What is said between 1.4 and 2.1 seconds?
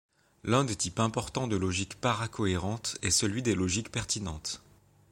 de logique